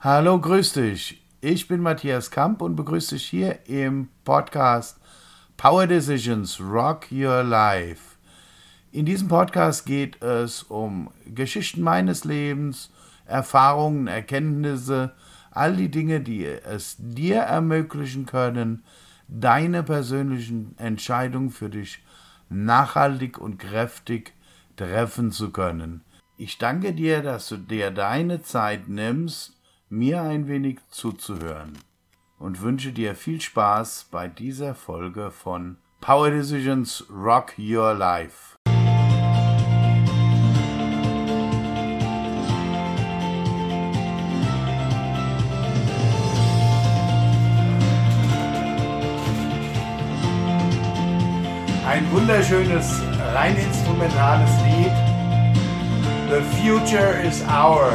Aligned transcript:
Hallo, 0.00 0.40
grüß 0.40 0.72
dich. 0.72 1.22
Ich 1.40 1.68
bin 1.68 1.80
Matthias 1.80 2.30
Kamp 2.30 2.60
und 2.62 2.76
begrüße 2.76 3.14
dich 3.14 3.26
hier 3.26 3.66
im 3.66 4.08
Podcast 4.24 4.98
Power 5.56 5.86
Decisions 5.86 6.60
Rock 6.60 7.06
Your 7.10 7.42
Life. 7.42 8.16
In 8.90 9.06
diesem 9.06 9.28
Podcast 9.28 9.86
geht 9.86 10.20
es 10.22 10.64
um 10.64 11.10
Geschichten 11.24 11.82
meines 11.82 12.24
Lebens, 12.24 12.90
Erfahrungen, 13.26 14.06
Erkenntnisse, 14.06 15.14
all 15.52 15.76
die 15.76 15.90
Dinge, 15.90 16.20
die 16.20 16.44
es 16.44 16.96
dir 16.98 17.40
ermöglichen 17.40 18.26
können, 18.26 18.84
deine 19.28 19.82
persönlichen 19.82 20.76
Entscheidungen 20.78 21.50
für 21.50 21.70
dich 21.70 22.02
nachhaltig 22.48 23.38
und 23.38 23.58
kräftig 23.58 24.34
treffen 24.76 25.30
zu 25.30 25.50
können. 25.50 26.02
Ich 26.36 26.58
danke 26.58 26.92
dir, 26.92 27.22
dass 27.22 27.48
du 27.48 27.56
dir 27.56 27.90
deine 27.90 28.42
Zeit 28.42 28.88
nimmst, 28.88 29.56
mir 29.88 30.22
ein 30.22 30.48
wenig 30.48 30.80
zuzuhören 30.88 31.78
und 32.38 32.60
wünsche 32.62 32.92
dir 32.92 33.14
viel 33.14 33.40
Spaß 33.40 34.08
bei 34.10 34.26
dieser 34.26 34.74
Folge 34.74 35.30
von 35.30 35.76
Power 36.00 36.30
Decisions 36.30 37.04
Rock 37.08 37.54
Your 37.58 37.94
Life. 37.94 38.51
Ein 52.02 52.10
wunderschönes, 52.10 53.00
rein 53.32 53.56
instrumentales 53.56 54.50
Lied. 54.64 54.92
The 56.28 56.42
Future 56.60 57.22
is 57.22 57.42
Our 57.42 57.92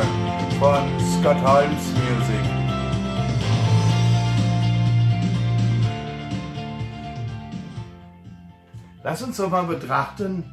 von 0.60 0.88
Scott 1.20 1.36
Holmes 1.44 1.92
Music. 1.92 2.40
Lass 9.04 9.22
uns 9.24 9.36
doch 9.36 9.50
mal 9.50 9.64
betrachten, 9.66 10.46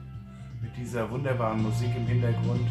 mit 0.60 0.76
dieser 0.76 1.08
wunderbaren 1.08 1.62
Musik 1.62 1.94
im 1.96 2.08
Hintergrund, 2.08 2.66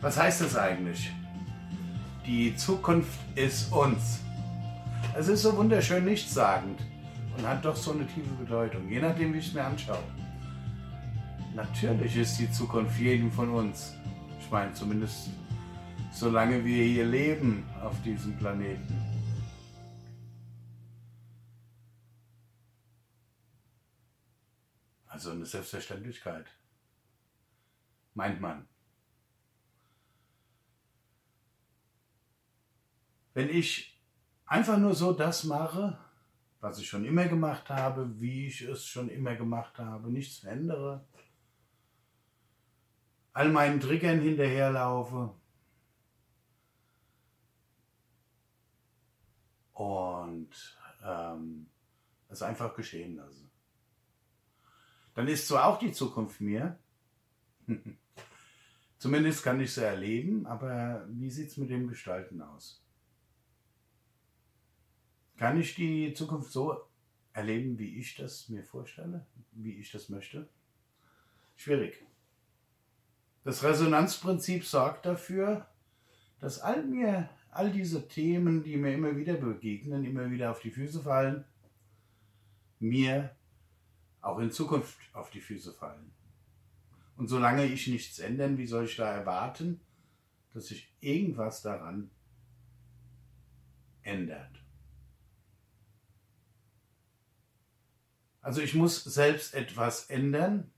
was 0.00 0.18
heißt 0.18 0.40
das 0.40 0.56
eigentlich? 0.56 1.12
Die 2.26 2.56
Zukunft 2.56 3.20
ist 3.36 3.72
uns. 3.72 4.18
Es 5.16 5.28
ist 5.28 5.42
so 5.42 5.56
wunderschön 5.56 6.04
nichtssagend 6.04 6.80
und 7.38 7.46
hat 7.46 7.64
doch 7.64 7.76
so 7.76 7.92
eine 7.92 8.06
tiefe 8.06 8.34
Bedeutung, 8.34 8.88
je 8.88 9.00
nachdem, 9.00 9.32
wie 9.32 9.38
ich 9.38 9.46
es 9.46 9.54
mir 9.54 9.64
anschaue. 9.64 10.02
Natürlich 11.54 12.16
ist 12.16 12.38
die 12.38 12.50
Zukunft 12.50 12.98
jeden 12.98 13.30
von 13.30 13.50
uns. 13.50 13.94
Ich 14.40 14.50
meine, 14.50 14.72
zumindest 14.74 15.30
solange 16.12 16.64
wir 16.64 16.84
hier 16.84 17.06
leben 17.06 17.64
auf 17.80 18.00
diesem 18.02 18.36
Planeten. 18.38 18.96
Also 25.06 25.30
eine 25.30 25.46
Selbstverständlichkeit. 25.46 26.46
Meint 28.14 28.40
man. 28.40 28.68
Wenn 33.34 33.48
ich 33.48 34.00
einfach 34.46 34.78
nur 34.78 34.94
so 34.94 35.12
das 35.12 35.44
mache, 35.44 35.98
was 36.60 36.78
ich 36.78 36.88
schon 36.88 37.04
immer 37.04 37.26
gemacht 37.26 37.68
habe, 37.70 38.20
wie 38.20 38.46
ich 38.46 38.62
es 38.62 38.84
schon 38.84 39.08
immer 39.08 39.36
gemacht 39.36 39.78
habe, 39.78 40.10
nichts 40.10 40.38
verändere, 40.38 41.04
all 43.32 43.50
meinen 43.50 43.80
Triggern 43.80 44.20
hinterherlaufe 44.20 45.34
und 49.74 50.50
ähm, 51.04 51.68
es 52.28 52.42
einfach 52.42 52.74
geschehen 52.74 53.16
lasse. 53.16 53.48
Dann 55.14 55.28
ist 55.28 55.46
zwar 55.46 55.66
auch 55.66 55.78
die 55.78 55.92
Zukunft 55.92 56.40
mir, 56.40 56.78
zumindest 58.98 59.44
kann 59.44 59.60
ich 59.60 59.72
sie 59.72 59.84
erleben, 59.84 60.46
aber 60.46 61.06
wie 61.08 61.30
sieht 61.30 61.48
es 61.48 61.56
mit 61.56 61.70
dem 61.70 61.86
Gestalten 61.86 62.42
aus? 62.42 62.84
Kann 65.38 65.60
ich 65.60 65.76
die 65.76 66.12
Zukunft 66.14 66.50
so 66.50 66.82
erleben, 67.32 67.78
wie 67.78 67.96
ich 67.98 68.16
das 68.16 68.48
mir 68.48 68.64
vorstelle, 68.64 69.24
wie 69.52 69.78
ich 69.78 69.92
das 69.92 70.08
möchte? 70.08 70.48
Schwierig. 71.54 72.04
Das 73.44 73.62
Resonanzprinzip 73.62 74.64
sorgt 74.64 75.06
dafür, 75.06 75.68
dass 76.40 76.58
all 76.58 76.84
mir, 76.84 77.30
all 77.50 77.70
diese 77.70 78.08
Themen, 78.08 78.64
die 78.64 78.76
mir 78.76 78.92
immer 78.92 79.16
wieder 79.16 79.34
begegnen, 79.34 80.04
immer 80.04 80.28
wieder 80.28 80.50
auf 80.50 80.60
die 80.60 80.72
Füße 80.72 81.00
fallen, 81.02 81.44
mir 82.80 83.30
auch 84.20 84.40
in 84.40 84.50
Zukunft 84.50 84.98
auf 85.12 85.30
die 85.30 85.40
Füße 85.40 85.72
fallen. 85.72 86.10
Und 87.16 87.28
solange 87.28 87.64
ich 87.64 87.86
nichts 87.86 88.18
ändern, 88.18 88.58
wie 88.58 88.66
soll 88.66 88.86
ich 88.86 88.96
da 88.96 89.10
erwarten, 89.12 89.80
dass 90.52 90.66
sich 90.66 90.92
irgendwas 91.00 91.62
daran 91.62 92.10
ändert? 94.02 94.67
Also 98.48 98.62
ich 98.62 98.74
muss 98.74 99.04
selbst 99.04 99.52
etwas 99.52 100.08
ändern, 100.08 100.70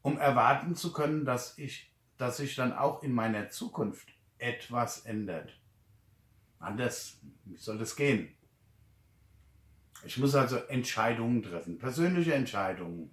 um 0.00 0.16
erwarten 0.16 0.76
zu 0.76 0.92
können, 0.92 1.24
dass 1.24 1.58
ich, 1.58 1.92
dass 2.18 2.36
sich 2.36 2.54
dann 2.54 2.72
auch 2.72 3.02
in 3.02 3.10
meiner 3.12 3.48
Zukunft 3.48 4.14
etwas 4.38 5.04
ändert. 5.04 5.58
Anders, 6.60 7.20
wie 7.46 7.56
soll 7.56 7.78
das 7.78 7.96
gehen? 7.96 8.32
Ich 10.04 10.18
muss 10.18 10.36
also 10.36 10.58
Entscheidungen 10.58 11.42
treffen, 11.42 11.78
persönliche 11.78 12.34
Entscheidungen. 12.34 13.10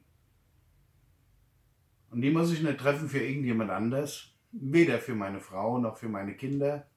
Und 2.12 2.22
die 2.22 2.30
muss 2.30 2.52
ich 2.52 2.62
nicht 2.62 2.78
treffen 2.78 3.10
für 3.10 3.26
irgendjemand 3.26 3.72
anders, 3.72 4.28
weder 4.52 5.00
für 5.00 5.16
meine 5.16 5.40
Frau 5.40 5.80
noch 5.80 5.98
für 5.98 6.08
meine 6.08 6.36
Kinder, 6.36 6.88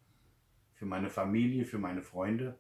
für 0.75 0.85
meine 0.85 1.09
Familie, 1.09 1.65
für 1.65 1.79
meine 1.79 2.03
Freunde. 2.03 2.59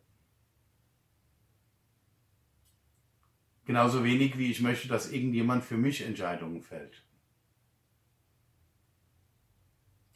Genauso 3.65 4.05
wenig 4.05 4.39
wie 4.39 4.51
ich 4.51 4.61
möchte, 4.61 4.89
dass 4.89 5.13
irgendjemand 5.13 5.65
für 5.65 5.77
mich 5.77 6.03
Entscheidungen 6.03 6.63
fällt. 6.63 7.05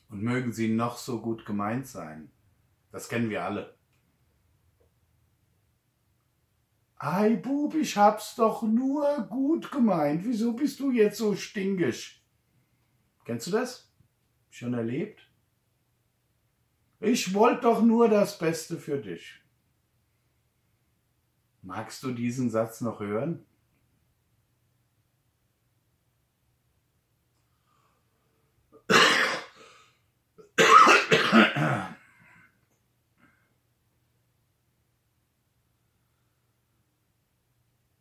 Und 0.08 0.22
mögen 0.22 0.52
sie 0.52 0.68
noch 0.68 0.96
so 0.96 1.20
gut 1.20 1.46
gemeint 1.46 1.86
sein. 1.86 2.30
Das 2.90 3.08
kennen 3.08 3.30
wir 3.30 3.44
alle. 3.44 3.76
Ei, 6.98 7.36
Bub, 7.36 7.74
ich 7.74 7.96
hab's 7.96 8.36
doch 8.36 8.62
nur 8.62 9.26
gut 9.28 9.70
gemeint. 9.70 10.24
Wieso 10.24 10.54
bist 10.54 10.80
du 10.80 10.90
jetzt 10.90 11.18
so 11.18 11.36
stinkisch? 11.36 12.24
Kennst 13.24 13.48
du 13.48 13.50
das? 13.50 13.92
Schon 14.50 14.72
erlebt? 14.72 15.30
Ich 17.00 17.34
wollte 17.34 17.62
doch 17.62 17.82
nur 17.82 18.08
das 18.08 18.38
Beste 18.38 18.78
für 18.78 18.98
dich. 18.98 19.42
Magst 21.66 22.04
du 22.04 22.12
diesen 22.12 22.48
Satz 22.48 22.80
noch 22.80 23.00
hören? 23.00 23.44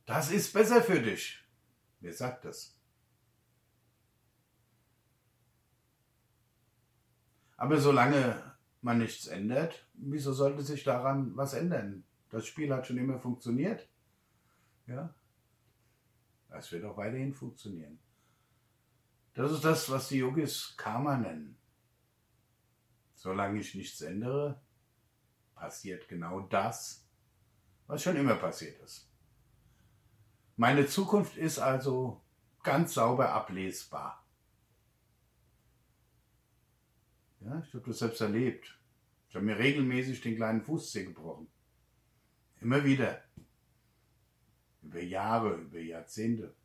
Das 0.05 0.29
ist 0.29 0.53
besser 0.53 0.83
für 0.83 1.01
dich. 1.01 1.43
Wer 2.01 2.13
sagt 2.13 2.45
das? 2.45 2.77
Aber 7.57 7.79
solange 7.79 8.55
man 8.83 8.99
nichts 8.99 9.25
ändert, 9.25 9.89
wieso 9.95 10.33
sollte 10.33 10.61
sich 10.61 10.83
daran 10.83 11.35
was 11.35 11.55
ändern? 11.55 12.03
Das 12.35 12.47
Spiel 12.47 12.73
hat 12.73 12.85
schon 12.85 12.97
immer 12.97 13.17
funktioniert. 13.17 13.87
Ja. 14.87 15.15
Es 16.49 16.69
wird 16.69 16.83
auch 16.83 16.97
weiterhin 16.97 17.33
funktionieren. 17.33 17.97
Das 19.35 19.53
ist 19.53 19.63
das, 19.63 19.89
was 19.89 20.09
die 20.09 20.17
Yogis 20.17 20.73
Karma 20.75 21.15
nennen. 21.15 21.57
Solange 23.13 23.61
ich 23.61 23.73
nichts 23.73 24.01
ändere, 24.01 24.61
passiert 25.53 26.09
genau 26.09 26.41
das, 26.41 27.07
was 27.87 28.03
schon 28.03 28.17
immer 28.17 28.35
passiert 28.35 28.81
ist. 28.81 29.09
Meine 30.57 30.87
Zukunft 30.87 31.37
ist 31.37 31.57
also 31.57 32.21
ganz 32.63 32.95
sauber 32.95 33.29
ablesbar. 33.29 34.27
Ja, 37.39 37.63
ich 37.65 37.73
habe 37.73 37.85
das 37.87 37.99
selbst 37.99 38.19
erlebt. 38.19 38.77
Ich 39.29 39.35
habe 39.35 39.45
mir 39.45 39.57
regelmäßig 39.57 40.19
den 40.19 40.35
kleinen 40.35 40.61
Fußzeh 40.61 41.05
gebrochen. 41.05 41.47
Immer 42.61 42.83
wieder. 42.83 43.23
Über 44.81 45.01
Jahre, 45.01 45.55
über 45.55 45.79
Jahrzehnte. 45.79 46.55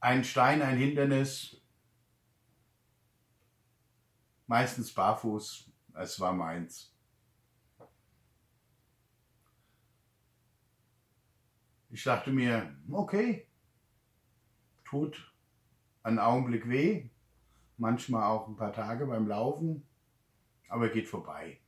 Ein 0.00 0.22
Stein, 0.22 0.60
ein 0.60 0.76
Hindernis, 0.76 1.56
meistens 4.46 4.92
barfuß, 4.92 5.70
es 5.94 6.20
war 6.20 6.32
meins. 6.32 6.94
Ich 11.90 12.02
dachte 12.02 12.32
mir, 12.32 12.76
okay, 12.90 13.48
tut 14.84 15.32
einen 16.02 16.18
Augenblick 16.18 16.68
weh, 16.68 17.08
manchmal 17.78 18.24
auch 18.24 18.48
ein 18.48 18.56
paar 18.56 18.72
Tage 18.72 19.06
beim 19.06 19.28
Laufen, 19.28 19.86
aber 20.68 20.88
geht 20.88 21.08
vorbei. 21.08 21.60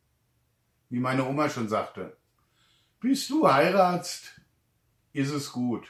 Wie 0.88 1.00
meine 1.00 1.24
Oma 1.24 1.48
schon 1.48 1.68
sagte, 1.68 2.16
bis 3.00 3.28
du 3.28 3.48
heiratst, 3.50 4.40
ist 5.12 5.30
es 5.30 5.50
gut. 5.52 5.86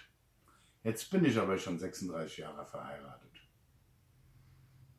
Jetzt 0.82 1.11
bin 1.11 1.25
ich 1.25 1.38
aber 1.38 1.58
schon 1.58 1.79
36 1.79 2.38
Jahre 2.38 2.64
verheiratet. 2.64 3.32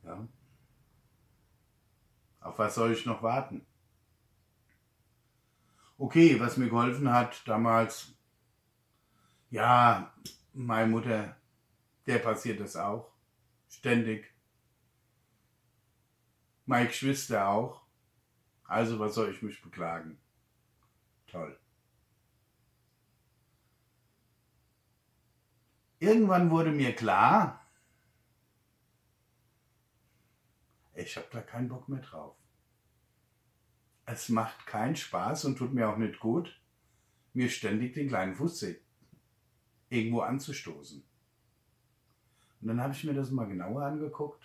Ja. 0.04 0.28
Auf 2.42 2.60
was 2.60 2.76
soll 2.76 2.92
ich 2.92 3.06
noch 3.06 3.24
warten? 3.24 3.66
Okay, 5.98 6.40
was 6.40 6.58
mir 6.58 6.70
geholfen 6.70 7.12
hat 7.12 7.42
damals, 7.48 8.14
ja, 9.50 10.14
meine 10.54 10.92
Mutter, 10.92 11.36
der 12.06 12.20
passiert 12.20 12.60
das 12.60 12.76
auch. 12.76 13.12
Ständig. 13.70 14.32
Meine 16.66 16.88
Geschwister 16.88 17.48
auch. 17.48 17.87
Also 18.68 19.00
was 19.00 19.16
soll 19.16 19.32
ich 19.32 19.42
mich 19.42 19.62
beklagen? 19.62 20.20
Toll. 21.28 21.58
Irgendwann 26.00 26.52
wurde 26.52 26.72
mir 26.72 26.96
klar, 26.96 27.66
ich 30.94 31.16
habe 31.16 31.28
da 31.32 31.42
keinen 31.42 31.70
Bock 31.70 31.90
mehr 31.90 32.02
drauf. 32.02 32.36
Es 34.06 34.30
macht 34.30 34.68
keinen 34.68 34.96
Spaß 34.96 35.46
und 35.46 35.58
tut 35.58 35.74
mir 35.74 35.90
auch 35.90 35.98
nicht 35.98 36.20
gut, 36.20 36.62
mir 37.34 37.50
ständig 37.50 37.94
den 37.94 38.10
kleinen 38.10 38.36
Fuß 38.36 38.66
irgendwo 39.90 40.22
anzustoßen. 40.22 41.04
Und 42.62 42.68
dann 42.68 42.82
habe 42.82 42.94
ich 42.94 43.04
mir 43.04 43.14
das 43.14 43.32
mal 43.32 43.48
genauer 43.48 43.84
angeguckt, 43.84 44.44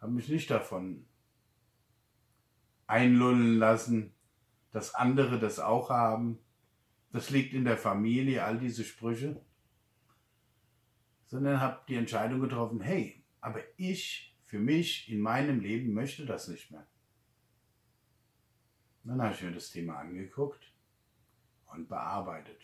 habe 0.00 0.12
mich 0.12 0.28
nicht 0.28 0.50
davon 0.50 1.06
einlullen 2.86 3.58
lassen, 3.58 4.14
dass 4.70 4.94
andere 4.94 5.38
das 5.38 5.58
auch 5.58 5.90
haben. 5.90 6.38
Das 7.12 7.30
liegt 7.30 7.54
in 7.54 7.64
der 7.64 7.76
Familie, 7.76 8.44
all 8.44 8.58
diese 8.58 8.84
Sprüche. 8.84 9.40
Sondern 11.26 11.60
habe 11.60 11.80
die 11.88 11.96
Entscheidung 11.96 12.40
getroffen, 12.40 12.80
hey, 12.80 13.24
aber 13.40 13.60
ich 13.76 14.36
für 14.44 14.58
mich 14.58 15.10
in 15.10 15.20
meinem 15.20 15.60
Leben 15.60 15.92
möchte 15.92 16.24
das 16.24 16.48
nicht 16.48 16.70
mehr. 16.70 16.86
Dann 19.02 19.22
habe 19.22 19.34
ich 19.34 19.42
mir 19.42 19.52
das 19.52 19.70
Thema 19.70 19.98
angeguckt 19.98 20.72
und 21.72 21.88
bearbeitet. 21.88 22.60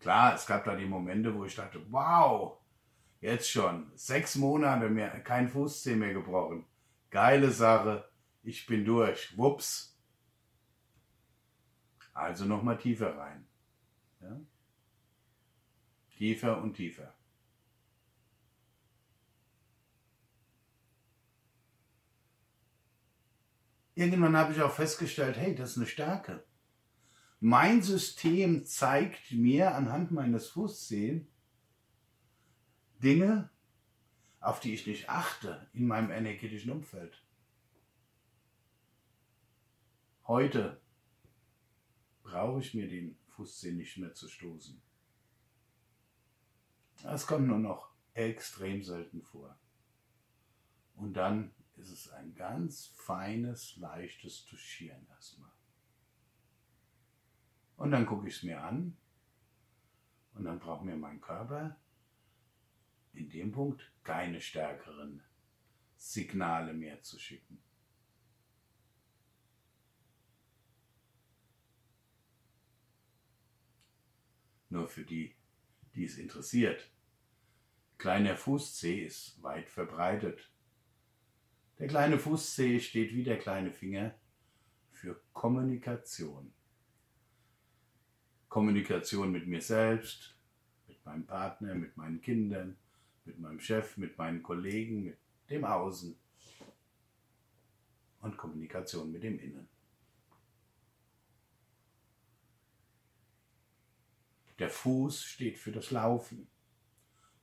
Klar, 0.00 0.34
es 0.34 0.46
gab 0.46 0.64
da 0.64 0.76
die 0.76 0.86
Momente, 0.86 1.34
wo 1.34 1.44
ich 1.44 1.54
dachte, 1.54 1.80
wow, 1.90 2.58
jetzt 3.20 3.50
schon, 3.50 3.90
sechs 3.94 4.36
Monate 4.36 4.88
mehr, 4.88 5.10
kein 5.20 5.48
Fußzeh 5.48 5.96
mehr 5.96 6.12
gebrochen. 6.12 6.64
Geile 7.10 7.50
Sache, 7.50 8.08
ich 8.42 8.66
bin 8.66 8.84
durch, 8.84 9.36
wups. 9.36 9.98
Also 12.12 12.44
nochmal 12.44 12.78
tiefer 12.78 13.16
rein. 13.16 13.46
Ja? 14.20 14.40
Tiefer 16.16 16.60
und 16.60 16.74
tiefer. 16.74 17.14
Irgendwann 23.94 24.36
habe 24.36 24.52
ich 24.52 24.62
auch 24.62 24.72
festgestellt, 24.72 25.36
hey, 25.36 25.54
das 25.54 25.72
ist 25.72 25.76
eine 25.78 25.86
Stärke. 25.86 26.44
Mein 27.40 27.82
System 27.82 28.64
zeigt 28.64 29.32
mir 29.32 29.74
anhand 29.74 30.10
meines 30.10 30.48
Fußzehen 30.50 31.28
Dinge, 33.02 33.50
auf 34.40 34.60
die 34.60 34.74
ich 34.74 34.86
nicht 34.86 35.08
achte 35.08 35.68
in 35.72 35.86
meinem 35.86 36.10
energetischen 36.10 36.70
Umfeld. 36.70 37.22
Heute 40.26 40.80
brauche 42.22 42.60
ich 42.60 42.74
mir 42.74 42.88
den 42.88 43.18
Fußzehen 43.28 43.76
nicht 43.76 43.96
mehr 43.98 44.14
zu 44.14 44.28
stoßen. 44.28 44.80
Es 47.04 47.26
kommt 47.26 47.46
nur 47.46 47.58
noch 47.58 47.92
extrem 48.14 48.82
selten 48.82 49.22
vor. 49.22 49.58
Und 50.96 51.14
dann 51.14 51.54
ist 51.76 51.90
es 51.90 52.10
ein 52.10 52.34
ganz 52.34 52.88
feines, 52.88 53.76
leichtes 53.76 54.44
Tuschieren 54.44 55.06
erstmal. 55.08 55.52
Und 57.76 57.92
dann 57.92 58.06
gucke 58.06 58.26
ich 58.28 58.36
es 58.36 58.42
mir 58.42 58.60
an 58.60 58.96
und 60.34 60.44
dann 60.44 60.58
braucht 60.58 60.84
mir 60.84 60.96
mein 60.96 61.20
Körper 61.20 61.76
in 63.18 63.28
dem 63.28 63.52
Punkt 63.52 63.92
keine 64.04 64.40
stärkeren 64.40 65.22
Signale 65.96 66.72
mehr 66.72 67.02
zu 67.02 67.18
schicken. 67.18 67.60
Nur 74.70 74.86
für 74.86 75.04
die, 75.04 75.34
die 75.94 76.04
es 76.04 76.18
interessiert. 76.18 76.90
Kleiner 77.96 78.36
Fußzeh 78.36 79.04
ist 79.04 79.42
weit 79.42 79.68
verbreitet. 79.68 80.52
Der 81.78 81.88
kleine 81.88 82.18
Fußzeh 82.18 82.78
steht 82.80 83.14
wie 83.14 83.24
der 83.24 83.38
kleine 83.38 83.72
Finger 83.72 84.14
für 84.92 85.20
Kommunikation. 85.32 86.52
Kommunikation 88.48 89.32
mit 89.32 89.46
mir 89.46 89.60
selbst, 89.60 90.36
mit 90.86 91.04
meinem 91.04 91.26
Partner, 91.26 91.74
mit 91.74 91.96
meinen 91.96 92.20
Kindern, 92.20 92.76
mit 93.28 93.38
meinem 93.38 93.60
Chef, 93.60 93.96
mit 93.96 94.18
meinen 94.18 94.42
Kollegen, 94.42 95.04
mit 95.04 95.18
dem 95.50 95.64
Außen 95.64 96.16
und 98.20 98.36
Kommunikation 98.36 99.12
mit 99.12 99.22
dem 99.22 99.38
Innen. 99.38 99.68
Der 104.58 104.70
Fuß 104.70 105.22
steht 105.22 105.58
für 105.58 105.70
das 105.70 105.92
Laufen 105.92 106.48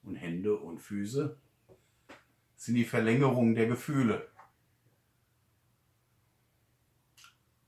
und 0.03 0.15
Hände 0.15 0.57
und 0.57 0.79
Füße 0.79 1.37
sind 2.57 2.75
die 2.75 2.83
Verlängerung 2.83 3.55
der 3.55 3.67
Gefühle. 3.67 4.29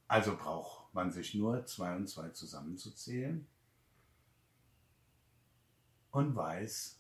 Also 0.07 0.35
braucht 0.35 0.93
man 0.93 1.11
sich 1.11 1.33
nur 1.35 1.65
zwei 1.65 1.95
und 1.95 2.07
zwei 2.07 2.29
zusammenzuzählen 2.29 3.47
und 6.11 6.35
weiß, 6.35 6.99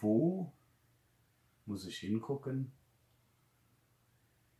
wo 0.00 0.52
muss 1.64 1.84
ich 1.84 1.98
hingucken, 1.98 2.72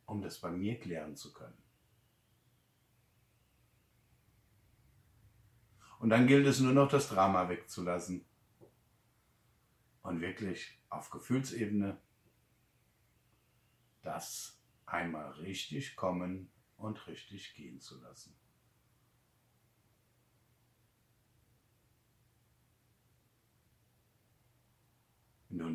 um 0.06 0.22
das 0.22 0.40
bei 0.40 0.50
mir 0.50 0.78
klären 0.78 1.16
zu 1.16 1.32
können. 1.32 1.62
Und 5.98 6.10
dann 6.10 6.26
gilt 6.26 6.46
es 6.46 6.60
nur 6.60 6.72
noch, 6.72 6.88
das 6.88 7.08
Drama 7.08 7.48
wegzulassen 7.48 8.24
und 10.02 10.20
wirklich 10.20 10.78
auf 10.88 11.10
Gefühlsebene 11.10 11.98
das 14.02 14.60
einmal 14.84 15.32
richtig 15.32 15.96
kommen 15.96 16.50
und 16.76 17.06
richtig 17.08 17.54
gehen 17.54 17.80
zu 17.80 18.00
lassen. 18.00 18.36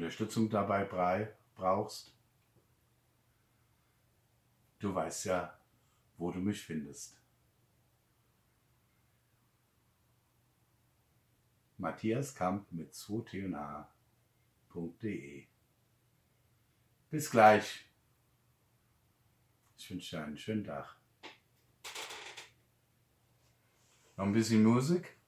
Unterstützung 0.01 0.49
dabei 0.49 0.83
brauchst, 1.53 2.17
du 4.79 4.95
weißt 4.95 5.25
ja, 5.25 5.55
wo 6.17 6.31
du 6.31 6.39
mich 6.39 6.59
findest. 6.59 7.21
Matthias 11.77 12.33
Kamp 12.33 12.71
mit 12.71 12.95
2 12.95 13.85
Bis 17.11 17.29
gleich. 17.29 17.85
Ich 19.77 19.91
wünsche 19.91 20.15
dir 20.15 20.23
einen 20.23 20.37
schönen 20.37 20.63
Tag. 20.63 20.99
Noch 24.17 24.25
ein 24.25 24.33
bisschen 24.33 24.63
Musik? 24.63 25.20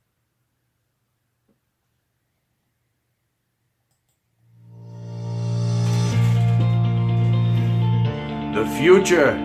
The 8.54 8.66
future 8.78 9.36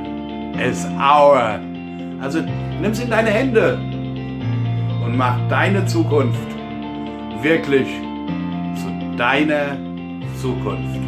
is 0.60 0.84
our. 1.00 1.58
Also 2.20 2.42
nimm's 2.42 3.00
in 3.00 3.08
deine 3.08 3.30
Hände 3.30 3.74
und 5.02 5.16
mach 5.16 5.38
deine 5.48 5.86
Zukunft 5.86 6.38
wirklich 7.40 7.88
zu 8.76 9.16
deiner 9.16 9.78
Zukunft. 10.38 11.00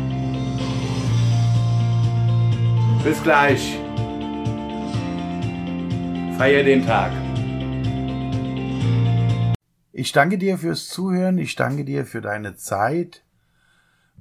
Bis 3.04 3.22
gleich. 3.22 3.78
Feier 6.38 6.62
den 6.64 6.86
Tag. 6.86 7.12
Ich 9.92 10.12
danke 10.12 10.38
dir 10.38 10.56
fürs 10.56 10.88
Zuhören, 10.88 11.36
ich 11.36 11.54
danke 11.54 11.84
dir 11.84 12.06
für 12.06 12.22
deine 12.22 12.56
Zeit. 12.56 13.22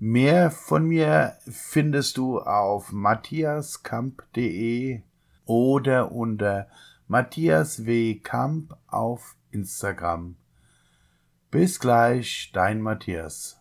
Mehr 0.02 0.50
von 0.50 0.86
mir 0.86 1.36
findest 1.46 2.16
du 2.16 2.40
auf 2.40 2.94
matthiaskamp.de 2.94 5.02
oder 5.46 6.14
unter 6.14 6.68
Matthias 7.10 7.86
W. 7.86 8.16
Kamp 8.16 8.78
auf 8.88 9.36
Instagram. 9.52 10.38
Bis 11.52 11.82
gleich, 11.82 12.50
dein 12.54 12.80
Matthias. 12.80 13.59